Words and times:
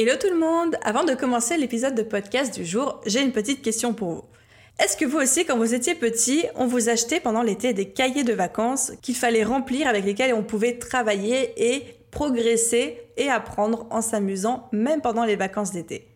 Hello 0.00 0.12
tout 0.14 0.30
le 0.30 0.38
monde 0.38 0.76
Avant 0.82 1.02
de 1.02 1.14
commencer 1.14 1.56
l'épisode 1.56 1.96
de 1.96 2.04
podcast 2.04 2.54
du 2.54 2.64
jour, 2.64 3.00
j'ai 3.04 3.20
une 3.20 3.32
petite 3.32 3.62
question 3.62 3.94
pour 3.94 4.08
vous. 4.12 4.24
Est-ce 4.78 4.96
que 4.96 5.04
vous 5.04 5.18
aussi, 5.18 5.44
quand 5.44 5.58
vous 5.58 5.74
étiez 5.74 5.96
petit, 5.96 6.44
on 6.54 6.68
vous 6.68 6.88
achetait 6.88 7.18
pendant 7.18 7.42
l'été 7.42 7.72
des 7.72 7.88
cahiers 7.88 8.22
de 8.22 8.32
vacances 8.32 8.92
qu'il 9.02 9.16
fallait 9.16 9.42
remplir 9.42 9.88
avec 9.88 10.04
lesquels 10.04 10.34
on 10.34 10.44
pouvait 10.44 10.78
travailler 10.78 11.52
et 11.56 11.82
progresser 12.12 13.00
et 13.16 13.28
apprendre 13.28 13.88
en 13.90 14.00
s'amusant, 14.00 14.68
même 14.70 15.00
pendant 15.00 15.24
les 15.24 15.34
vacances 15.34 15.72
d'été? 15.72 16.06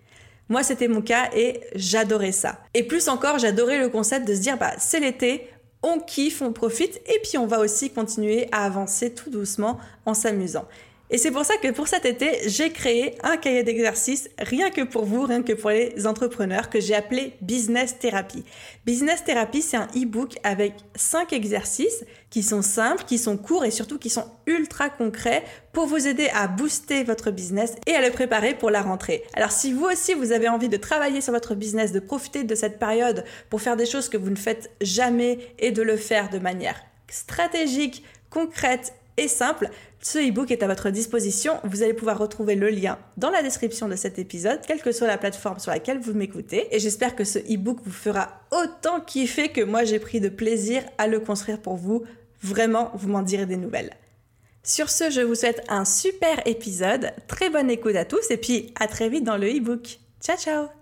Moi, 0.49 0.63
c'était 0.63 0.87
mon 0.87 1.03
cas 1.03 1.31
et 1.35 1.59
j'adorais 1.75 2.31
ça. 2.31 2.61
Et 2.75 2.85
plus 2.85 3.09
encore, 3.09 3.41
j'adorais 3.41 3.81
le 3.81 3.89
concept 3.89 4.29
de 4.29 4.35
se 4.37 4.43
dire, 4.43 4.59
bah, 4.59 4.75
c'est 4.79 5.01
l'été, 5.01 5.49
on 5.83 5.99
kiffe, 5.99 6.41
on 6.41 6.53
profite, 6.53 7.01
et 7.13 7.19
puis 7.25 7.37
on 7.37 7.47
va 7.47 7.59
aussi 7.59 7.91
continuer 7.91 8.47
à 8.53 8.65
avancer 8.65 9.13
tout 9.13 9.29
doucement 9.29 9.79
en 10.07 10.15
s'amusant. 10.15 10.69
Et 11.15 11.19
c'est 11.19 11.31
pour 11.31 11.45
ça 11.45 11.59
que 11.59 11.71
pour 11.71 11.89
cet 11.89 12.07
été, 12.07 12.49
j'ai 12.49 12.71
créé 12.71 13.17
un 13.23 13.37
cahier 13.37 13.63
d'exercices 13.65 14.31
rien 14.39 14.71
que 14.71 14.81
pour 14.81 15.05
vous, 15.05 15.27
rien 15.27 15.43
que 15.43 15.53
pour 15.53 15.69
les 15.69 16.07
entrepreneurs 16.07 16.71
que 16.71 16.81
j'ai 16.81 16.95
appelé 16.95 17.35
Business 17.43 17.99
Therapy. 17.99 18.45
Business 18.87 19.23
Therapy, 19.23 19.61
c'est 19.61 19.77
un 19.77 19.89
e-book 19.95 20.39
avec 20.43 20.73
5 20.95 21.35
exercices 21.35 22.07
qui 22.31 22.43
sont 22.43 22.63
simples, 22.63 23.05
qui 23.05 23.19
sont 23.19 23.37
courts 23.37 23.67
et 23.67 23.71
surtout 23.71 23.99
qui 23.99 24.09
sont 24.09 24.25
ultra 24.47 24.89
concrets 24.89 25.45
pour 25.75 25.85
vous 25.85 26.09
aider 26.09 26.31
à 26.35 26.49
booster 26.49 27.05
votre 27.05 27.31
business 27.31 27.75
et 27.87 27.95
à 27.95 28.01
le 28.01 28.11
préparer 28.11 28.55
pour 28.55 28.71
la 28.71 28.81
rentrée. 28.81 29.23
Alors 29.35 29.53
si 29.53 29.75
vous 29.75 29.85
aussi 29.85 30.15
vous 30.15 30.33
avez 30.33 30.49
envie 30.49 30.71
de 30.71 30.79
travailler 30.79 31.21
sur 31.21 31.35
votre 31.35 31.55
business, 31.55 31.93
de 31.93 32.01
profiter 32.01 32.43
de 32.43 32.55
cette 32.55 32.79
période 32.79 33.23
pour 33.51 33.61
faire 33.61 33.77
des 33.77 33.85
choses 33.85 34.09
que 34.09 34.17
vous 34.17 34.31
ne 34.31 34.37
faites 34.37 34.71
jamais 34.81 35.41
et 35.59 35.73
de 35.73 35.83
le 35.83 35.99
faire 35.99 36.31
de 36.31 36.39
manière 36.39 36.81
stratégique, 37.11 38.03
concrète 38.31 38.95
et 39.17 39.29
simple, 39.29 39.69
ce 40.01 40.19
e-book 40.19 40.51
est 40.51 40.63
à 40.63 40.67
votre 40.67 40.91
disposition. 40.91 41.61
Vous 41.65 41.83
allez 41.83 41.95
pouvoir 41.95 42.19
retrouver 42.19 42.55
le 42.55 42.69
lien 42.71 42.99
dans 43.17 43.31
la 43.31 43.43
description 43.43 43.89
de 43.89 43.97
cet 43.97 44.19
épisode, 44.19 44.61
quelle 44.67 44.81
que 44.81 44.93
soit 44.93 45.07
la 45.07 45.19
plateforme 45.19 45.59
sur 45.59 45.71
laquelle 45.71 46.01
vous 46.01 46.15
m'écoutez. 46.15 46.75
Et 46.75 46.79
j'espère 46.79 47.15
que 47.15 47.25
ce 47.25 47.39
e-book 47.39 47.79
vous 47.85 47.93
fera 47.93 48.41
autant 48.51 49.01
kiffer 49.01 49.51
que 49.51 49.61
moi 49.61 49.85
j'ai 49.85 49.99
pris 49.99 50.21
de 50.21 50.29
plaisir 50.29 50.83
à 50.99 51.07
le 51.07 51.21
construire 51.21 51.61
pour 51.61 51.77
vous. 51.77 52.05
Vraiment, 52.41 52.91
vous 52.95 53.09
m'en 53.09 53.23
direz 53.23 53.47
des 53.47 53.57
nouvelles. 53.57 53.95
Sur 54.65 54.91
ce, 54.91 55.11
je 55.11 55.21
vous 55.21 55.35
souhaite 55.35 55.63
un 55.69 55.85
super 55.85 56.47
épisode, 56.47 57.13
très 57.27 57.51
bonne 57.51 57.71
écoute 57.71 57.97
à 57.97 58.05
tous 58.05 58.31
et 58.31 58.37
puis 58.37 58.73
à 58.79 58.87
très 58.87 59.09
vite 59.09 59.25
dans 59.25 59.37
le 59.37 59.49
e-book. 59.49 59.99
Ciao 60.21 60.37
ciao 60.37 60.82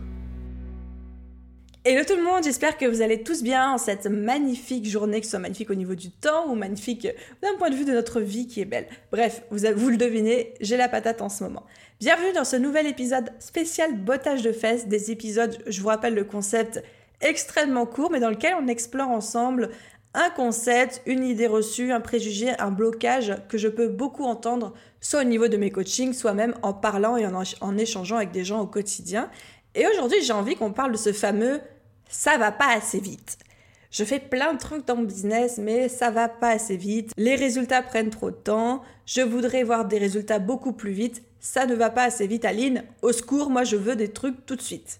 Hello 1.83 2.03
tout 2.07 2.15
le 2.15 2.21
monde, 2.21 2.43
j'espère 2.43 2.77
que 2.77 2.85
vous 2.85 3.01
allez 3.01 3.23
tous 3.23 3.41
bien 3.41 3.71
en 3.71 3.79
cette 3.79 4.05
magnifique 4.05 4.87
journée, 4.87 5.19
que 5.19 5.25
ce 5.25 5.31
soit 5.31 5.39
magnifique 5.39 5.71
au 5.71 5.75
niveau 5.75 5.95
du 5.95 6.11
temps 6.11 6.47
ou 6.47 6.53
magnifique 6.53 7.07
d'un 7.41 7.55
point 7.57 7.71
de 7.71 7.75
vue 7.75 7.85
de 7.85 7.91
notre 7.91 8.21
vie 8.21 8.45
qui 8.45 8.61
est 8.61 8.65
belle. 8.65 8.85
Bref, 9.11 9.41
vous, 9.49 9.89
le 9.89 9.97
devinez, 9.97 10.53
j'ai 10.61 10.77
la 10.77 10.87
patate 10.87 11.23
en 11.23 11.29
ce 11.29 11.43
moment. 11.43 11.63
Bienvenue 11.99 12.33
dans 12.33 12.43
ce 12.43 12.55
nouvel 12.55 12.85
épisode 12.85 13.31
spécial 13.39 13.95
bottage 13.95 14.43
de 14.43 14.51
fesses, 14.51 14.87
des 14.87 15.09
épisodes, 15.09 15.57
je 15.65 15.81
vous 15.81 15.87
rappelle 15.87 16.13
le 16.13 16.23
concept 16.23 16.83
extrêmement 17.19 17.87
court, 17.87 18.11
mais 18.11 18.19
dans 18.19 18.29
lequel 18.29 18.53
on 18.61 18.67
explore 18.67 19.09
ensemble 19.09 19.71
un 20.13 20.29
concept, 20.29 21.01
une 21.07 21.23
idée 21.23 21.47
reçue, 21.47 21.91
un 21.91 22.01
préjugé, 22.01 22.51
un 22.59 22.69
blocage 22.69 23.33
que 23.49 23.57
je 23.57 23.69
peux 23.69 23.87
beaucoup 23.87 24.25
entendre, 24.25 24.73
soit 24.99 25.21
au 25.21 25.23
niveau 25.23 25.47
de 25.47 25.57
mes 25.57 25.71
coachings, 25.71 26.13
soit 26.13 26.33
même 26.33 26.53
en 26.61 26.73
parlant 26.73 27.17
et 27.17 27.25
en 27.25 27.77
échangeant 27.77 28.17
avec 28.17 28.31
des 28.31 28.43
gens 28.43 28.59
au 28.59 28.67
quotidien. 28.67 29.31
Et 29.75 29.87
aujourd'hui, 29.87 30.21
j'ai 30.23 30.33
envie 30.33 30.55
qu'on 30.55 30.73
parle 30.73 30.91
de 30.91 30.97
ce 30.97 31.13
fameux 31.13 31.61
ça 32.11 32.37
va 32.37 32.51
pas 32.51 32.75
assez 32.75 32.99
vite. 32.99 33.37
Je 33.89 34.03
fais 34.03 34.19
plein 34.19 34.53
de 34.53 34.59
trucs 34.59 34.85
dans 34.85 34.95
mon 34.95 35.03
business, 35.03 35.57
mais 35.57 35.89
ça 35.89 36.11
va 36.11 36.29
pas 36.29 36.49
assez 36.49 36.77
vite. 36.77 37.11
Les 37.17 37.35
résultats 37.35 37.81
prennent 37.81 38.09
trop 38.09 38.29
de 38.31 38.35
temps. 38.35 38.83
Je 39.05 39.21
voudrais 39.21 39.63
voir 39.63 39.85
des 39.85 39.97
résultats 39.97 40.39
beaucoup 40.39 40.73
plus 40.73 40.91
vite. 40.91 41.23
Ça 41.39 41.65
ne 41.65 41.73
va 41.73 41.89
pas 41.89 42.03
assez 42.03 42.27
vite, 42.27 42.45
Aline. 42.45 42.83
Au 43.01 43.11
secours, 43.11 43.49
moi, 43.49 43.63
je 43.63 43.75
veux 43.75 43.95
des 43.95 44.09
trucs 44.09 44.45
tout 44.45 44.55
de 44.55 44.61
suite. 44.61 44.99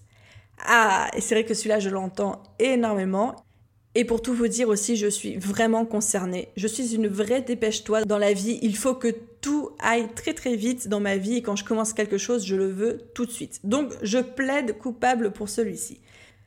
Ah, 0.66 1.08
et 1.14 1.20
c'est 1.20 1.34
vrai 1.34 1.44
que 1.44 1.54
celui-là, 1.54 1.78
je 1.78 1.88
l'entends 1.88 2.42
énormément. 2.58 3.36
Et 3.94 4.04
pour 4.06 4.22
tout 4.22 4.32
vous 4.32 4.48
dire 4.48 4.68
aussi, 4.68 4.96
je 4.96 5.06
suis 5.06 5.36
vraiment 5.36 5.84
concernée. 5.84 6.48
Je 6.56 6.66
suis 6.66 6.94
une 6.94 7.08
vraie 7.08 7.42
dépêche-toi 7.42 8.04
dans 8.04 8.18
la 8.18 8.32
vie. 8.32 8.58
Il 8.62 8.76
faut 8.76 8.94
que 8.94 9.14
tout 9.42 9.70
aille 9.80 10.08
très 10.14 10.32
très 10.32 10.56
vite 10.56 10.88
dans 10.88 11.00
ma 11.00 11.18
vie 11.18 11.36
et 11.36 11.42
quand 11.42 11.56
je 11.56 11.64
commence 11.64 11.92
quelque 11.92 12.16
chose, 12.16 12.46
je 12.46 12.56
le 12.56 12.68
veux 12.68 12.98
tout 13.14 13.26
de 13.26 13.30
suite. 13.30 13.60
Donc, 13.64 13.92
je 14.02 14.18
plaide 14.18 14.78
coupable 14.78 15.30
pour 15.32 15.50
celui-ci. 15.50 16.00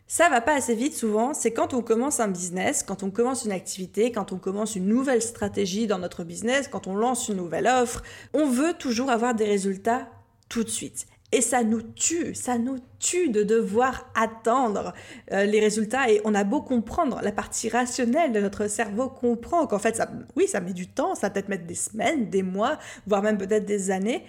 Ça 0.07 0.29
va 0.29 0.39
pas 0.39 0.53
assez 0.53 0.75
vite 0.75 0.93
souvent, 0.93 1.33
c'est 1.33 1.51
quand 1.51 1.73
on 1.73 1.81
commence 1.81 2.19
un 2.19 2.27
business, 2.27 2.83
quand 2.83 3.01
on 3.01 3.09
commence 3.09 3.43
une 3.43 3.51
activité, 3.51 4.11
quand 4.11 4.31
on 4.31 4.37
commence 4.37 4.75
une 4.75 4.85
nouvelle 4.85 5.21
stratégie 5.21 5.87
dans 5.87 5.97
notre 5.97 6.23
business, 6.23 6.67
quand 6.67 6.85
on 6.85 6.95
lance 6.95 7.27
une 7.27 7.37
nouvelle 7.37 7.65
offre, 7.65 8.03
on 8.33 8.47
veut 8.47 8.73
toujours 8.73 9.09
avoir 9.09 9.33
des 9.33 9.45
résultats 9.45 10.07
tout 10.47 10.63
de 10.63 10.69
suite. 10.69 11.07
Et 11.31 11.41
ça 11.41 11.63
nous 11.63 11.81
tue, 11.81 12.35
ça 12.35 12.57
nous 12.57 12.77
tue 12.99 13.29
de 13.29 13.43
devoir 13.43 14.09
attendre 14.15 14.93
euh, 15.31 15.45
les 15.45 15.59
résultats. 15.59 16.09
Et 16.09 16.21
on 16.23 16.35
a 16.35 16.43
beau 16.43 16.61
comprendre, 16.61 17.19
la 17.21 17.31
partie 17.31 17.67
rationnelle 17.67 18.31
de 18.31 18.39
notre 18.39 18.67
cerveau 18.67 19.09
comprend 19.09 19.67
qu'en 19.67 19.79
fait, 19.79 19.95
ça, 19.95 20.09
oui, 20.35 20.47
ça 20.47 20.61
met 20.61 20.73
du 20.73 20.87
temps, 20.87 21.15
ça 21.15 21.29
peut-être 21.29 21.49
mettre 21.49 21.65
des 21.65 21.75
semaines, 21.75 22.29
des 22.29 22.43
mois, 22.43 22.77
voire 23.07 23.21
même 23.21 23.37
peut-être 23.37 23.65
des 23.65 23.91
années. 23.91 24.23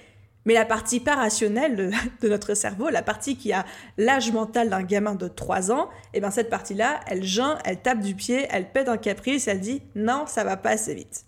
Mais 0.47 0.55
la 0.55 0.65
partie 0.65 1.01
pas 1.01 1.17
rationnelle 1.17 1.77
de, 1.77 1.91
notre 2.29 2.55
cerveau, 2.55 2.89
la 2.89 3.03
partie 3.03 3.37
qui 3.37 3.53
a 3.53 3.67
l'âge 3.99 4.33
mental 4.33 4.71
d'un 4.71 4.83
gamin 4.83 5.15
de 5.15 5.29
3 5.29 5.71
ans, 5.73 5.91
et 6.15 6.19
eh 6.19 6.21
bien 6.21 6.31
cette 6.31 6.49
partie-là, 6.49 7.01
elle 7.09 7.25
geint, 7.25 7.59
elle 7.65 7.83
tape 7.83 8.01
du 8.01 8.15
pied, 8.15 8.47
elle 8.51 8.71
pète 8.71 8.89
un 8.89 8.97
caprice, 8.97 9.49
elle 9.49 9.61
dit 9.61 9.83
non, 9.95 10.25
ça 10.27 10.45
va 10.45 10.57
pas 10.57 10.71
assez 10.71 10.95
vite. 10.95 11.26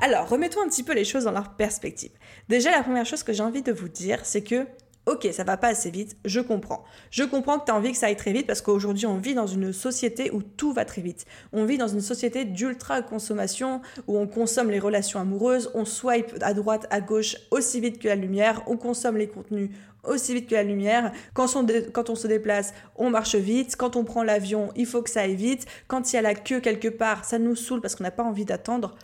Alors, 0.00 0.28
remettons 0.28 0.62
un 0.62 0.68
petit 0.68 0.82
peu 0.82 0.94
les 0.94 1.04
choses 1.04 1.24
dans 1.24 1.32
leur 1.32 1.50
perspective. 1.56 2.12
Déjà, 2.48 2.70
la 2.70 2.82
première 2.82 3.06
chose 3.06 3.22
que 3.22 3.32
j'ai 3.32 3.42
envie 3.42 3.62
de 3.62 3.72
vous 3.72 3.88
dire, 3.88 4.20
c'est 4.24 4.42
que 4.42 4.66
Ok, 5.06 5.26
ça 5.32 5.44
va 5.44 5.56
pas 5.56 5.68
assez 5.68 5.90
vite, 5.90 6.16
je 6.26 6.40
comprends. 6.40 6.84
Je 7.10 7.24
comprends 7.24 7.58
que 7.58 7.64
tu 7.64 7.72
as 7.72 7.74
envie 7.74 7.90
que 7.90 7.96
ça 7.96 8.06
aille 8.06 8.16
très 8.16 8.32
vite 8.32 8.46
parce 8.46 8.60
qu'aujourd'hui, 8.60 9.06
on 9.06 9.16
vit 9.16 9.34
dans 9.34 9.46
une 9.46 9.72
société 9.72 10.30
où 10.30 10.42
tout 10.42 10.74
va 10.74 10.84
très 10.84 11.00
vite. 11.00 11.24
On 11.52 11.64
vit 11.64 11.78
dans 11.78 11.88
une 11.88 12.02
société 12.02 12.44
d'ultra-consommation 12.44 13.80
où 14.06 14.18
on 14.18 14.26
consomme 14.26 14.70
les 14.70 14.78
relations 14.78 15.18
amoureuses, 15.18 15.70
on 15.74 15.86
swipe 15.86 16.36
à 16.42 16.52
droite, 16.52 16.86
à 16.90 17.00
gauche 17.00 17.36
aussi 17.50 17.80
vite 17.80 17.98
que 17.98 18.08
la 18.08 18.14
lumière, 18.14 18.62
on 18.66 18.76
consomme 18.76 19.16
les 19.16 19.26
contenus 19.26 19.70
aussi 20.04 20.34
vite 20.34 20.48
que 20.48 20.54
la 20.54 20.62
lumière. 20.62 21.12
Quand 21.34 21.56
on, 21.56 21.66
quand 21.92 22.10
on 22.10 22.14
se 22.14 22.26
déplace, 22.26 22.74
on 22.96 23.10
marche 23.10 23.34
vite. 23.34 23.76
Quand 23.76 23.96
on 23.96 24.04
prend 24.04 24.22
l'avion, 24.22 24.70
il 24.76 24.86
faut 24.86 25.02
que 25.02 25.10
ça 25.10 25.22
aille 25.22 25.34
vite. 25.34 25.66
Quand 25.88 26.12
il 26.12 26.16
y 26.16 26.18
a 26.18 26.22
la 26.22 26.34
queue 26.34 26.60
quelque 26.60 26.88
part, 26.88 27.24
ça 27.24 27.38
nous 27.38 27.56
saoule 27.56 27.80
parce 27.80 27.96
qu'on 27.96 28.04
n'a 28.04 28.10
pas 28.10 28.22
envie 28.22 28.44
d'attendre. 28.44 28.94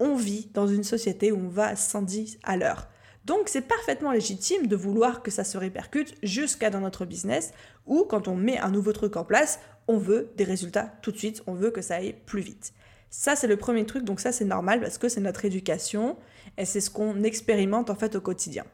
On 0.00 0.16
vit 0.16 0.48
dans 0.54 0.66
une 0.66 0.84
société 0.84 1.32
où 1.32 1.38
on 1.38 1.48
va 1.48 1.66
à 1.66 1.76
110 1.76 2.38
à 2.42 2.56
l'heure. 2.56 2.88
Donc 3.24 3.48
c'est 3.48 3.62
parfaitement 3.62 4.12
légitime 4.12 4.66
de 4.66 4.76
vouloir 4.76 5.22
que 5.22 5.30
ça 5.30 5.44
se 5.44 5.56
répercute 5.56 6.14
jusqu'à 6.22 6.68
dans 6.70 6.80
notre 6.80 7.06
business 7.06 7.52
ou 7.86 8.04
quand 8.04 8.28
on 8.28 8.36
met 8.36 8.58
un 8.58 8.70
nouveau 8.70 8.92
truc 8.92 9.16
en 9.16 9.24
place, 9.24 9.60
on 9.88 9.96
veut 9.96 10.30
des 10.36 10.44
résultats 10.44 10.92
tout 11.00 11.10
de 11.10 11.16
suite, 11.16 11.42
on 11.46 11.54
veut 11.54 11.70
que 11.70 11.80
ça 11.80 11.96
aille 11.96 12.16
plus 12.26 12.42
vite. 12.42 12.74
Ça 13.08 13.34
c'est 13.34 13.46
le 13.46 13.56
premier 13.56 13.86
truc, 13.86 14.04
donc 14.04 14.20
ça 14.20 14.32
c'est 14.32 14.44
normal 14.44 14.80
parce 14.80 14.98
que 14.98 15.08
c'est 15.08 15.20
notre 15.20 15.44
éducation 15.44 16.18
et 16.58 16.66
c'est 16.66 16.80
ce 16.80 16.90
qu'on 16.90 17.22
expérimente 17.22 17.88
en 17.88 17.94
fait 17.94 18.14
au 18.14 18.20
quotidien. 18.20 18.64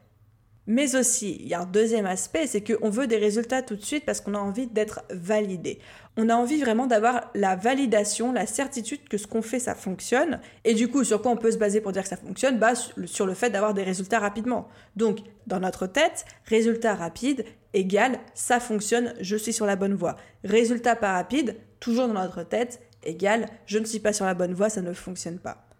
Mais 0.67 0.95
aussi, 0.95 1.37
il 1.39 1.47
y 1.47 1.53
a 1.53 1.61
un 1.61 1.65
deuxième 1.65 2.05
aspect, 2.05 2.45
c'est 2.47 2.61
qu'on 2.61 2.89
veut 2.89 3.07
des 3.07 3.17
résultats 3.17 3.61
tout 3.61 3.75
de 3.75 3.83
suite 3.83 4.05
parce 4.05 4.21
qu'on 4.21 4.35
a 4.35 4.39
envie 4.39 4.67
d'être 4.67 5.01
validé. 5.09 5.79
On 6.17 6.29
a 6.29 6.35
envie 6.35 6.61
vraiment 6.61 6.87
d'avoir 6.87 7.31
la 7.33 7.55
validation, 7.55 8.31
la 8.31 8.45
certitude 8.45 9.07
que 9.09 9.17
ce 9.17 9.27
qu'on 9.27 9.41
fait, 9.41 9.59
ça 9.59 9.75
fonctionne. 9.75 10.39
Et 10.63 10.73
du 10.73 10.87
coup, 10.87 11.03
sur 11.03 11.21
quoi 11.21 11.31
on 11.31 11.37
peut 11.37 11.51
se 11.51 11.57
baser 11.57 11.81
pour 11.81 11.91
dire 11.91 12.03
que 12.03 12.09
ça 12.09 12.17
fonctionne? 12.17 12.59
Bah, 12.59 12.73
Sur 12.75 13.25
le 13.25 13.33
fait 13.33 13.49
d'avoir 13.49 13.73
des 13.73 13.83
résultats 13.83 14.19
rapidement. 14.19 14.67
Donc, 14.95 15.19
dans 15.47 15.59
notre 15.59 15.87
tête, 15.87 16.25
résultat 16.45 16.95
rapide 16.95 17.43
égale 17.73 18.19
ça 18.33 18.59
fonctionne, 18.59 19.13
je 19.21 19.35
suis 19.35 19.53
sur 19.53 19.65
la 19.65 19.75
bonne 19.75 19.93
voie. 19.93 20.17
Résultat 20.43 20.95
pas 20.95 21.13
rapide, 21.13 21.55
toujours 21.79 22.07
dans 22.07 22.13
notre 22.13 22.43
tête, 22.43 22.81
égale 23.03 23.47
je 23.65 23.79
ne 23.79 23.85
suis 23.85 23.99
pas 23.99 24.13
sur 24.13 24.25
la 24.25 24.33
bonne 24.33 24.53
voie, 24.53 24.69
ça 24.69 24.81
ne 24.81 24.93
fonctionne 24.93 25.39
pas. 25.39 25.70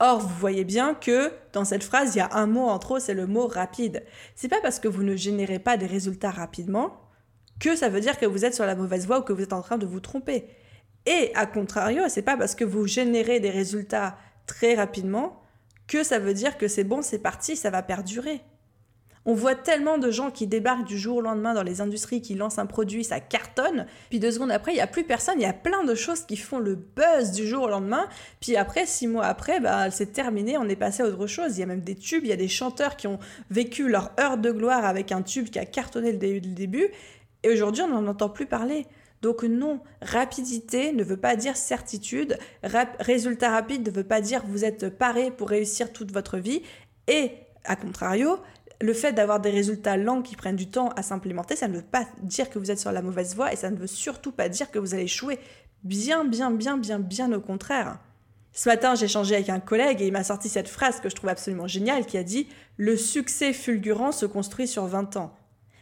Or, 0.00 0.20
vous 0.20 0.34
voyez 0.38 0.64
bien 0.64 0.94
que 0.94 1.32
dans 1.52 1.64
cette 1.64 1.84
phrase, 1.84 2.14
il 2.14 2.18
y 2.18 2.20
a 2.20 2.30
un 2.32 2.46
mot 2.46 2.68
en 2.68 2.78
trop, 2.78 2.98
c'est 2.98 3.14
le 3.14 3.26
mot 3.26 3.46
rapide. 3.46 4.04
C'est 4.34 4.48
pas 4.48 4.60
parce 4.60 4.80
que 4.80 4.88
vous 4.88 5.02
ne 5.02 5.14
générez 5.14 5.58
pas 5.58 5.76
des 5.76 5.86
résultats 5.86 6.30
rapidement 6.30 7.00
que 7.60 7.76
ça 7.76 7.88
veut 7.88 8.00
dire 8.00 8.18
que 8.18 8.26
vous 8.26 8.44
êtes 8.44 8.54
sur 8.54 8.66
la 8.66 8.74
mauvaise 8.74 9.06
voie 9.06 9.20
ou 9.20 9.22
que 9.22 9.32
vous 9.32 9.42
êtes 9.42 9.52
en 9.52 9.62
train 9.62 9.78
de 9.78 9.86
vous 9.86 10.00
tromper. 10.00 10.48
Et 11.06 11.30
à 11.34 11.46
contrario, 11.46 12.02
c'est 12.08 12.22
pas 12.22 12.36
parce 12.36 12.54
que 12.54 12.64
vous 12.64 12.86
générez 12.86 13.38
des 13.38 13.50
résultats 13.50 14.16
très 14.46 14.74
rapidement 14.74 15.40
que 15.86 16.02
ça 16.02 16.18
veut 16.18 16.34
dire 16.34 16.58
que 16.58 16.66
c'est 16.66 16.84
bon, 16.84 17.02
c'est 17.02 17.18
parti, 17.18 17.56
ça 17.56 17.70
va 17.70 17.82
perdurer. 17.82 18.40
On 19.26 19.32
voit 19.34 19.54
tellement 19.54 19.96
de 19.96 20.10
gens 20.10 20.30
qui 20.30 20.46
débarquent 20.46 20.84
du 20.84 20.98
jour 20.98 21.16
au 21.16 21.20
lendemain 21.22 21.54
dans 21.54 21.62
les 21.62 21.80
industries, 21.80 22.20
qui 22.20 22.34
lancent 22.34 22.58
un 22.58 22.66
produit, 22.66 23.04
ça 23.04 23.20
cartonne, 23.20 23.86
puis 24.10 24.20
deux 24.20 24.30
secondes 24.30 24.50
après, 24.50 24.72
il 24.72 24.76
n'y 24.76 24.80
a 24.82 24.86
plus 24.86 25.04
personne, 25.04 25.36
il 25.38 25.42
y 25.42 25.46
a 25.46 25.54
plein 25.54 25.82
de 25.82 25.94
choses 25.94 26.22
qui 26.22 26.36
font 26.36 26.58
le 26.58 26.74
buzz 26.74 27.32
du 27.32 27.46
jour 27.46 27.62
au 27.62 27.68
lendemain, 27.68 28.06
puis 28.40 28.56
après, 28.56 28.84
six 28.84 29.06
mois 29.06 29.24
après, 29.24 29.60
bah, 29.60 29.90
c'est 29.90 30.12
terminé, 30.12 30.58
on 30.58 30.68
est 30.68 30.76
passé 30.76 31.02
à 31.02 31.06
autre 31.06 31.26
chose. 31.26 31.56
Il 31.56 31.60
y 31.60 31.62
a 31.62 31.66
même 31.66 31.80
des 31.80 31.94
tubes, 31.94 32.24
il 32.24 32.28
y 32.28 32.32
a 32.32 32.36
des 32.36 32.48
chanteurs 32.48 32.96
qui 32.96 33.06
ont 33.06 33.18
vécu 33.50 33.88
leur 33.88 34.12
heure 34.20 34.36
de 34.36 34.50
gloire 34.50 34.84
avec 34.84 35.10
un 35.10 35.22
tube 35.22 35.48
qui 35.48 35.58
a 35.58 35.64
cartonné 35.64 36.12
le 36.12 36.18
début, 36.18 36.88
et 37.42 37.50
aujourd'hui, 37.50 37.82
on 37.82 37.88
n'en 37.88 38.06
entend 38.06 38.28
plus 38.28 38.46
parler. 38.46 38.86
Donc 39.22 39.42
non, 39.42 39.80
rapidité 40.02 40.92
ne 40.92 41.02
veut 41.02 41.16
pas 41.16 41.34
dire 41.34 41.56
certitude, 41.56 42.36
résultat 43.00 43.52
rapide 43.52 43.86
ne 43.86 43.90
veut 43.90 44.04
pas 44.04 44.20
dire 44.20 44.42
vous 44.46 44.66
êtes 44.66 44.90
paré 44.90 45.30
pour 45.30 45.48
réussir 45.48 45.94
toute 45.94 46.12
votre 46.12 46.36
vie, 46.36 46.60
et 47.08 47.30
à 47.64 47.74
contrario, 47.74 48.38
le 48.80 48.92
fait 48.92 49.12
d'avoir 49.12 49.40
des 49.40 49.50
résultats 49.50 49.96
lents 49.96 50.22
qui 50.22 50.36
prennent 50.36 50.56
du 50.56 50.68
temps 50.68 50.90
à 50.90 51.02
s'implémenter, 51.02 51.56
ça 51.56 51.68
ne 51.68 51.76
veut 51.76 51.82
pas 51.82 52.06
dire 52.22 52.50
que 52.50 52.58
vous 52.58 52.70
êtes 52.70 52.80
sur 52.80 52.92
la 52.92 53.02
mauvaise 53.02 53.34
voie 53.34 53.52
et 53.52 53.56
ça 53.56 53.70
ne 53.70 53.76
veut 53.76 53.86
surtout 53.86 54.32
pas 54.32 54.48
dire 54.48 54.70
que 54.70 54.78
vous 54.78 54.94
allez 54.94 55.04
échouer. 55.04 55.38
Bien, 55.82 56.24
bien, 56.24 56.50
bien, 56.50 56.76
bien, 56.78 56.98
bien 56.98 57.32
au 57.32 57.40
contraire. 57.40 57.98
Ce 58.52 58.68
matin, 58.68 58.94
j'ai 58.94 59.06
échangé 59.06 59.34
avec 59.34 59.48
un 59.48 59.60
collègue 59.60 60.00
et 60.00 60.06
il 60.06 60.12
m'a 60.12 60.24
sorti 60.24 60.48
cette 60.48 60.68
phrase 60.68 61.00
que 61.00 61.08
je 61.08 61.14
trouve 61.16 61.30
absolument 61.30 61.66
géniale 61.66 62.06
qui 62.06 62.16
a 62.16 62.22
dit 62.22 62.48
Le 62.76 62.96
succès 62.96 63.52
fulgurant 63.52 64.12
se 64.12 64.26
construit 64.26 64.68
sur 64.68 64.86
20 64.86 65.16
ans. 65.16 65.34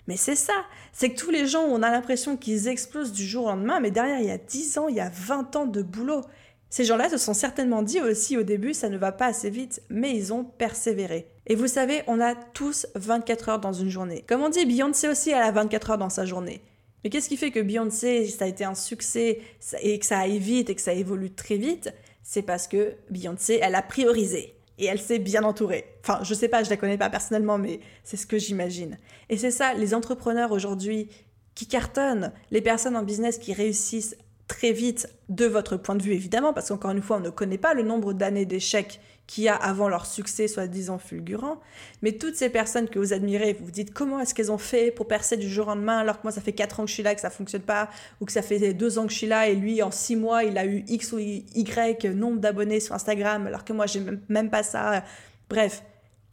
Mais 0.08 0.16
c'est 0.16 0.36
ça, 0.36 0.54
c'est 0.92 1.10
que 1.10 1.20
tous 1.20 1.30
les 1.30 1.46
gens, 1.46 1.62
on 1.62 1.82
a 1.82 1.90
l'impression 1.90 2.36
qu'ils 2.36 2.68
explosent 2.68 3.12
du 3.12 3.24
jour 3.24 3.44
au 3.44 3.48
lendemain, 3.50 3.78
mais 3.78 3.90
derrière, 3.90 4.20
il 4.20 4.26
y 4.26 4.30
a 4.30 4.38
10 4.38 4.78
ans, 4.78 4.88
il 4.88 4.96
y 4.96 5.00
a 5.00 5.10
20 5.10 5.54
ans 5.56 5.66
de 5.66 5.82
boulot. 5.82 6.22
Ces 6.70 6.84
gens-là 6.84 7.10
se 7.10 7.18
sont 7.18 7.34
certainement 7.34 7.82
dit 7.82 8.00
aussi 8.00 8.36
au 8.36 8.42
début, 8.42 8.74
ça 8.74 8.88
ne 8.88 8.96
va 8.96 9.12
pas 9.12 9.26
assez 9.26 9.50
vite, 9.50 9.82
mais 9.90 10.16
ils 10.16 10.32
ont 10.32 10.42
persévéré. 10.42 11.31
Et 11.46 11.54
vous 11.54 11.66
savez, 11.66 12.02
on 12.06 12.20
a 12.20 12.34
tous 12.34 12.86
24 12.94 13.48
heures 13.48 13.60
dans 13.60 13.72
une 13.72 13.88
journée. 13.88 14.24
Comme 14.28 14.42
on 14.42 14.48
dit, 14.48 14.64
Beyoncé 14.64 15.08
aussi, 15.08 15.30
elle 15.30 15.42
a 15.42 15.50
24 15.50 15.90
heures 15.90 15.98
dans 15.98 16.10
sa 16.10 16.24
journée. 16.24 16.62
Mais 17.02 17.10
qu'est-ce 17.10 17.28
qui 17.28 17.36
fait 17.36 17.50
que 17.50 17.60
Beyoncé, 17.60 18.28
ça 18.28 18.44
a 18.44 18.48
été 18.48 18.64
un 18.64 18.76
succès 18.76 19.40
et 19.80 19.98
que 19.98 20.06
ça 20.06 20.20
aille 20.20 20.38
vite 20.38 20.70
et 20.70 20.74
que 20.74 20.80
ça 20.80 20.92
évolue 20.92 21.32
très 21.32 21.56
vite? 21.56 21.92
C'est 22.22 22.42
parce 22.42 22.68
que 22.68 22.94
Beyoncé, 23.10 23.58
elle 23.60 23.74
a 23.74 23.82
priorisé 23.82 24.54
et 24.78 24.86
elle 24.86 25.00
s'est 25.00 25.18
bien 25.18 25.42
entourée. 25.42 25.84
Enfin, 26.02 26.20
je 26.22 26.32
sais 26.32 26.48
pas, 26.48 26.62
je 26.62 26.70
la 26.70 26.76
connais 26.76 26.98
pas 26.98 27.10
personnellement, 27.10 27.58
mais 27.58 27.80
c'est 28.04 28.16
ce 28.16 28.26
que 28.26 28.38
j'imagine. 28.38 28.98
Et 29.28 29.36
c'est 29.36 29.50
ça, 29.50 29.74
les 29.74 29.94
entrepreneurs 29.94 30.52
aujourd'hui 30.52 31.08
qui 31.56 31.66
cartonnent, 31.66 32.32
les 32.52 32.60
personnes 32.60 32.96
en 32.96 33.02
business 33.02 33.38
qui 33.38 33.52
réussissent 33.52 34.16
très 34.52 34.72
vite 34.72 35.08
de 35.30 35.46
votre 35.46 35.78
point 35.78 35.94
de 35.94 36.02
vue 36.02 36.12
évidemment, 36.12 36.52
parce 36.52 36.68
qu'encore 36.68 36.90
une 36.90 37.00
fois, 37.00 37.16
on 37.16 37.20
ne 37.20 37.30
connaît 37.30 37.56
pas 37.56 37.72
le 37.72 37.82
nombre 37.82 38.12
d'années 38.12 38.44
d'échecs 38.44 39.00
qu'il 39.26 39.44
y 39.44 39.48
a 39.48 39.54
avant 39.54 39.88
leur 39.88 40.04
succès 40.04 40.46
soi-disant 40.46 40.98
fulgurant, 40.98 41.58
mais 42.02 42.12
toutes 42.12 42.34
ces 42.34 42.50
personnes 42.50 42.86
que 42.86 42.98
vous 42.98 43.14
admirez, 43.14 43.54
vous 43.54 43.64
vous 43.64 43.70
dites 43.70 43.94
comment 43.94 44.20
est-ce 44.20 44.34
qu'elles 44.34 44.52
ont 44.52 44.58
fait 44.58 44.90
pour 44.90 45.08
percer 45.08 45.38
du 45.38 45.48
jour 45.48 45.68
au 45.68 45.70
lendemain, 45.70 45.98
alors 45.98 46.18
que 46.18 46.24
moi 46.24 46.32
ça 46.32 46.42
fait 46.42 46.52
4 46.52 46.80
ans 46.80 46.82
que 46.84 46.90
je 46.90 46.94
suis 46.94 47.02
là, 47.02 47.14
que 47.14 47.20
ça 47.22 47.30
fonctionne 47.30 47.62
pas, 47.62 47.88
ou 48.20 48.26
que 48.26 48.32
ça 48.32 48.42
fait 48.42 48.74
2 48.74 48.98
ans 48.98 49.06
que 49.06 49.12
je 49.12 49.18
suis 49.18 49.26
là, 49.26 49.48
et 49.48 49.54
lui 49.54 49.82
en 49.82 49.90
6 49.90 50.16
mois 50.16 50.44
il 50.44 50.58
a 50.58 50.66
eu 50.66 50.84
X 50.86 51.12
ou 51.12 51.18
Y 51.18 52.04
nombre 52.14 52.40
d'abonnés 52.40 52.80
sur 52.80 52.94
Instagram, 52.94 53.46
alors 53.46 53.64
que 53.64 53.72
moi 53.72 53.86
j'ai 53.86 54.02
même 54.28 54.50
pas 54.50 54.62
ça. 54.62 55.02
Bref, 55.48 55.82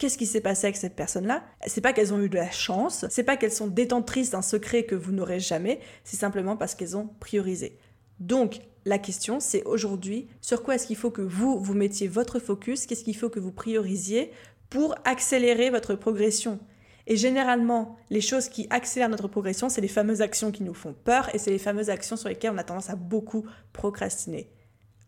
Qu'est-ce 0.00 0.16
qui 0.16 0.24
s'est 0.24 0.40
passé 0.40 0.66
avec 0.66 0.78
cette 0.78 0.96
personne-là? 0.96 1.44
C'est 1.66 1.82
pas 1.82 1.92
qu'elles 1.92 2.14
ont 2.14 2.22
eu 2.22 2.30
de 2.30 2.36
la 2.36 2.50
chance, 2.50 3.04
c'est 3.10 3.22
pas 3.22 3.36
qu'elles 3.36 3.52
sont 3.52 3.66
détentrices 3.66 4.30
d'un 4.30 4.40
secret 4.40 4.84
que 4.84 4.94
vous 4.94 5.12
n'aurez 5.12 5.40
jamais, 5.40 5.78
c'est 6.04 6.16
simplement 6.16 6.56
parce 6.56 6.74
qu'elles 6.74 6.96
ont 6.96 7.10
priorisé. 7.20 7.76
Donc, 8.20 8.60
la 8.84 8.98
question, 8.98 9.40
c'est 9.40 9.64
aujourd'hui, 9.64 10.28
sur 10.40 10.62
quoi 10.62 10.74
est-ce 10.74 10.86
qu'il 10.86 10.96
faut 10.96 11.10
que 11.10 11.22
vous, 11.22 11.58
vous 11.58 11.74
mettiez 11.74 12.08
votre 12.08 12.38
focus? 12.38 12.86
Qu'est-ce 12.86 13.04
qu'il 13.04 13.16
faut 13.16 13.28
que 13.28 13.40
vous 13.40 13.52
priorisiez 13.52 14.30
pour 14.68 14.94
accélérer 15.04 15.70
votre 15.70 15.94
progression? 15.94 16.58
Et 17.06 17.16
généralement, 17.16 17.96
les 18.10 18.20
choses 18.20 18.48
qui 18.48 18.66
accélèrent 18.70 19.08
notre 19.08 19.28
progression, 19.28 19.68
c'est 19.68 19.80
les 19.80 19.88
fameuses 19.88 20.22
actions 20.22 20.52
qui 20.52 20.62
nous 20.62 20.74
font 20.74 20.94
peur 20.94 21.34
et 21.34 21.38
c'est 21.38 21.50
les 21.50 21.58
fameuses 21.58 21.90
actions 21.90 22.16
sur 22.16 22.28
lesquelles 22.28 22.52
on 22.54 22.58
a 22.58 22.64
tendance 22.64 22.90
à 22.90 22.96
beaucoup 22.96 23.44
procrastiner. 23.72 24.50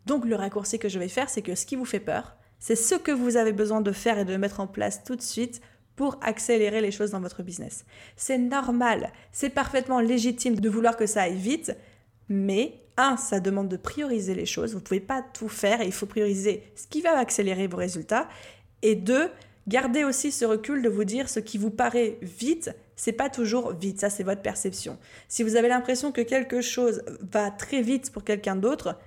Donc, 0.06 0.24
le 0.24 0.34
raccourci 0.34 0.78
que 0.78 0.88
je 0.88 0.98
vais 0.98 1.08
faire, 1.08 1.30
c'est 1.30 1.42
que 1.42 1.54
ce 1.54 1.64
qui 1.64 1.76
vous 1.76 1.84
fait 1.84 2.00
peur, 2.00 2.36
c'est 2.58 2.76
ce 2.76 2.94
que 2.94 3.12
vous 3.12 3.36
avez 3.36 3.52
besoin 3.52 3.80
de 3.80 3.92
faire 3.92 4.18
et 4.18 4.24
de 4.24 4.36
mettre 4.36 4.60
en 4.60 4.66
place 4.66 5.04
tout 5.04 5.16
de 5.16 5.22
suite 5.22 5.60
pour 5.96 6.18
accélérer 6.22 6.80
les 6.80 6.90
choses 6.90 7.10
dans 7.10 7.20
votre 7.20 7.42
business. 7.42 7.84
C'est 8.16 8.38
normal, 8.38 9.12
c'est 9.30 9.50
parfaitement 9.50 10.00
légitime 10.00 10.58
de 10.58 10.68
vouloir 10.68 10.96
que 10.96 11.06
ça 11.06 11.22
aille 11.22 11.36
vite, 11.36 11.76
mais 12.32 12.81
un, 12.96 13.17
ça 13.17 13.40
demande 13.40 13.69
de 13.69 13.76
prioriser 13.76 14.34
les 14.34 14.46
choses. 14.46 14.73
Vous 14.73 14.81
ne 14.81 14.84
pouvez 14.84 15.00
pas 15.00 15.23
tout 15.23 15.49
faire 15.49 15.81
et 15.81 15.87
il 15.87 15.93
faut 15.93 16.06
prioriser 16.06 16.62
ce 16.75 16.87
qui 16.87 17.00
va 17.00 17.19
accélérer 17.19 17.67
vos 17.67 17.76
résultats. 17.76 18.29
Et 18.82 18.94
deux, 18.94 19.31
gardez 19.69 20.05
aussi 20.05 20.32
ce 20.32 20.44
recul 20.44 20.82
de 20.82 20.88
vous 20.88 21.05
dire 21.05 21.29
ce 21.29 21.40
qui 21.40 21.58
vous 21.58 21.70
paraît 21.70 22.19
vite, 22.23 22.70
c'est 22.96 23.12
pas 23.12 23.31
toujours 23.31 23.73
vite. 23.73 24.00
Ça, 24.00 24.11
c'est 24.11 24.25
votre 24.25 24.43
perception. 24.43 24.99
Si 25.29 25.43
vous 25.43 25.56
avez 25.56 25.69
l'impression 25.69 26.12
que 26.12 26.20
quelque 26.20 26.61
chose 26.61 27.02
va 27.31 27.50
très 27.50 27.82
vite 27.82 28.11
pour 28.11 28.25
quelqu'un 28.25 28.56
d'autre, 28.56 28.99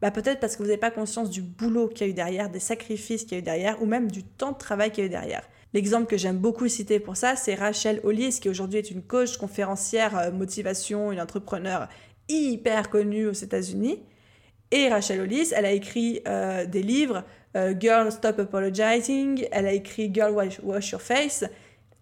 bah 0.00 0.10
peut-être 0.10 0.40
parce 0.40 0.56
que 0.56 0.62
vous 0.62 0.68
n'avez 0.68 0.80
pas 0.80 0.90
conscience 0.90 1.30
du 1.30 1.42
boulot 1.42 1.88
qu'il 1.88 2.06
y 2.06 2.10
a 2.10 2.10
eu 2.10 2.14
derrière, 2.14 2.50
des 2.50 2.60
sacrifices 2.60 3.22
qu'il 3.22 3.32
y 3.32 3.34
a 3.36 3.38
eu 3.38 3.42
derrière, 3.42 3.82
ou 3.82 3.86
même 3.86 4.10
du 4.10 4.24
temps 4.24 4.52
de 4.52 4.58
travail 4.58 4.90
qu'il 4.90 5.04
y 5.04 5.04
a 5.04 5.06
eu 5.06 5.10
derrière. 5.10 5.48
L'exemple 5.74 6.06
que 6.06 6.18
j'aime 6.18 6.38
beaucoup 6.38 6.68
citer 6.68 7.00
pour 7.00 7.16
ça, 7.16 7.34
c'est 7.34 7.54
Rachel 7.54 8.00
Hollis, 8.04 8.38
qui 8.40 8.48
aujourd'hui 8.50 8.78
est 8.78 8.90
une 8.90 9.02
coach, 9.02 9.38
conférencière, 9.38 10.18
euh, 10.18 10.30
motivation, 10.30 11.12
une 11.12 11.20
entrepreneur 11.20 11.88
hyper 12.32 12.90
connue 12.90 13.26
aux 13.26 13.32
États-Unis. 13.32 14.02
Et 14.70 14.88
Rachel 14.88 15.20
Hollis, 15.20 15.52
elle 15.54 15.66
a 15.66 15.72
écrit 15.72 16.22
euh, 16.26 16.64
des 16.64 16.82
livres, 16.82 17.24
euh, 17.56 17.74
Girl 17.78 18.10
Stop 18.10 18.38
Apologizing, 18.38 19.46
elle 19.52 19.66
a 19.66 19.72
écrit 19.72 20.10
Girl 20.12 20.32
Wash, 20.32 20.90
Your 20.90 21.02
Face. 21.02 21.44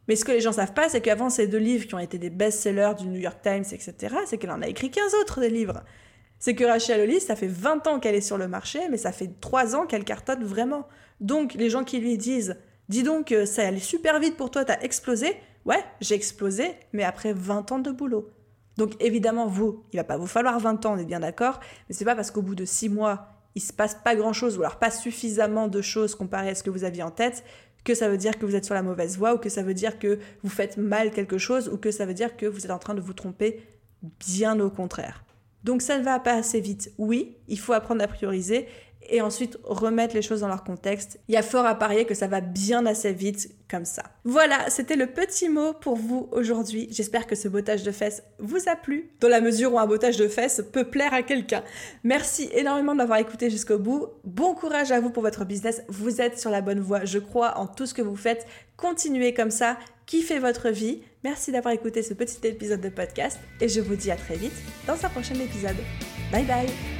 Mais 0.07 0.17
ce 0.17 0.25
que 0.25 0.33
les 0.33 0.41
gens 0.41 0.53
savent 0.53 0.73
pas, 0.73 0.89
c'est 0.89 1.01
qu'avant 1.01 1.31
ces 1.31 1.49
deux 1.49 1.59
livres 1.59 1.87
qui 1.87 1.95
ont 1.95 1.99
été 1.99 2.19
des 2.19 2.31
best-sellers 2.31 2.93
du 2.99 3.09
New 3.09 3.21
York 3.21 3.39
Times, 3.43 3.65
etc., 3.73 4.15
c'est 4.27 4.39
qu'elle 4.39 4.53
en 4.53 4.63
a 4.63 4.69
écrit 4.69 4.91
15 4.91 5.15
autres 5.21 5.41
des 5.41 5.51
livres. 5.51 5.83
C'est 6.39 6.55
que 6.55 6.65
Rachel 6.65 7.01
Hollis, 7.01 7.21
ça 7.21 7.37
fait 7.37 7.49
20 7.49 7.87
ans 7.87 8.01
qu'elle 8.01 8.15
est 8.15 8.21
sur 8.21 8.39
le 8.39 8.49
marché, 8.49 8.81
mais 8.91 8.97
ça 8.97 9.13
fait 9.13 9.31
3 9.41 9.77
ans 9.77 9.87
qu'elle 9.87 10.05
cartonne 10.05 10.45
vraiment. 10.45 10.87
Donc 11.21 11.55
les 11.55 11.71
gens 11.71 11.85
qui 11.85 11.99
lui 11.99 12.17
disent, 12.17 12.57
dis 12.89 13.03
donc, 13.03 13.33
euh, 13.33 13.47
ça 13.47 13.67
allait 13.67 13.79
super 13.79 14.19
vite 14.21 14.37
pour 14.37 14.51
toi, 14.51 14.65
t'as 14.65 14.81
explosé. 14.81 15.37
Ouais, 15.65 15.85
j'ai 16.01 16.15
explosé, 16.15 16.71
mais 16.93 17.05
après 17.05 17.33
20 17.33 17.73
ans 17.73 17.79
de 17.79 17.91
boulot. 17.91 18.31
Donc 18.81 18.97
évidemment, 18.99 19.47
vous, 19.47 19.85
il 19.93 19.99
va 19.99 20.05
pas 20.05 20.17
vous 20.17 20.27
falloir 20.27 20.59
20 20.59 20.87
ans, 20.87 20.95
on 20.95 20.97
est 20.97 21.05
bien 21.05 21.21
d'accord, 21.21 21.61
mais 21.87 21.95
c'est 21.95 22.07
pas 22.07 22.17
parce 22.17 22.31
qu'au 22.31 22.41
bout 22.41 22.55
de 22.55 22.65
6 22.65 22.89
mois, 22.89 23.29
il 23.55 23.61
se 23.61 23.75
passe 23.75 23.95
pas 23.95 24.17
grand-chose 24.17 24.57
ou 24.57 24.63
alors 24.63 24.79
pas 24.79 24.91
suffisamment 24.91 25.69
de 25.69 25.83
choses 25.83 26.15
comparé 26.15 26.49
à 26.49 26.55
ce 26.55 26.63
que 26.63 26.71
vous 26.71 26.83
aviez 26.85 27.03
en 27.03 27.11
tête 27.11 27.45
que 27.85 27.95
ça 27.95 28.09
veut 28.09 28.17
dire 28.17 28.39
que 28.39 28.47
vous 28.47 28.57
êtes 28.57 28.65
sur 28.65 28.73
la 28.73 28.83
mauvaise 28.83 29.19
voie 29.19 29.35
ou 29.35 29.37
que 29.37 29.51
ça 29.51 29.63
veut 29.63 29.75
dire 29.75 29.99
que 29.99 30.19
vous 30.43 30.49
faites 30.49 30.79
mal 30.79 31.11
quelque 31.11 31.37
chose 31.37 31.69
ou 31.69 31.77
que 31.77 31.91
ça 31.91 32.07
veut 32.07 32.15
dire 32.15 32.39
que 32.39 32.47
vous 32.47 32.65
êtes 32.65 32.71
en 32.71 32.79
train 32.79 32.95
de 32.95 33.03
vous 33.03 33.13
tromper, 33.13 33.61
bien 34.27 34.59
au 34.61 34.71
contraire. 34.71 35.25
Donc 35.63 35.83
ça 35.83 35.99
ne 35.99 36.03
va 36.03 36.19
pas 36.19 36.33
assez 36.33 36.63
vite. 36.63 36.91
Oui, 36.97 37.37
il 37.49 37.59
faut 37.59 37.75
apprendre 37.75 38.03
à 38.03 38.09
prioriser 38.09 38.67
et 39.09 39.21
ensuite 39.21 39.59
remettre 39.65 40.15
les 40.15 40.23
choses 40.23 40.41
dans 40.41 40.49
leur 40.49 40.65
contexte. 40.65 41.19
Il 41.29 41.35
y 41.35 41.37
a 41.37 41.43
fort 41.43 41.67
à 41.67 41.75
parier 41.75 42.05
que 42.05 42.15
ça 42.15 42.29
va 42.29 42.41
bien 42.41 42.87
assez 42.87 43.13
vite 43.13 43.51
comme 43.69 43.85
ça. 43.85 44.03
Voilà, 44.25 44.69
c'était 44.69 44.97
le 44.97 45.07
petit 45.07 45.49
mot 45.49 45.73
pour 45.73 45.97
vous 45.97 46.29
aujourd'hui. 46.33 46.89
J'espère 46.91 47.27
que 47.27 47.35
ce 47.35 47.49
bottage 47.49 47.83
de 47.83 47.93
fesses 47.93 48.23
vous 48.39 48.69
a 48.69 48.77
plu, 48.77 49.11
dans 49.21 49.29
la 49.29 49.41
mesure 49.41 49.75
où 49.75 49.79
un 49.79 49.87
bottage 49.87 50.17
de 50.17 50.29
fesses 50.29 50.63
peut 50.73 50.85
plaire 50.85 51.15
à 51.15 51.23
quelqu'un. 51.23 51.63
Merci 52.05 52.49
énormément 52.53 52.95
de 52.95 53.01
écouté 53.21 53.51
jusqu'au 53.51 53.79
bout. 53.79 54.07
Bon 54.25 54.55
courage 54.55 54.93
à 54.93 55.01
vous 55.01 55.11
pour 55.11 55.23
votre 55.23 55.45
business. 55.45 55.83
Vous 55.89 56.21
êtes 56.21 56.39
sur 56.39 56.51
la 56.51 56.61
bonne 56.61 56.81
voie. 56.81 57.05
Je 57.05 57.19
crois 57.19 57.59
en 57.59 57.67
tout 57.67 57.87
ce 57.87 57.95
que 57.95 58.03
vous 58.03 58.17
faites. 58.17 58.47
Continuez 58.77 59.35
comme 59.35 59.51
ça. 59.51 59.79
Kiffez 60.07 60.39
votre 60.39 60.71
vie. 60.71 61.03
Merci 61.25 61.53
d'avoir 61.53 61.75
écouté 61.75 62.03
ce 62.03 62.15
petit 62.15 62.39
épisode 62.47 62.81
de 62.81 62.89
podcast 62.89 63.39
et 63.61 63.69
je 63.69 63.81
vous 63.81 63.97
dis 63.97 64.11
à 64.11 64.17
très 64.17 64.37
vite 64.37 64.55
dans 64.87 64.95
un 64.95 65.09
prochain 65.09 65.35
épisode. 65.35 65.77
Bye 66.33 66.45
bye 66.45 67.00